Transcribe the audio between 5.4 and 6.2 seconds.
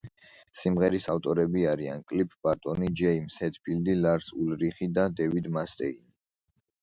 მასტეინი.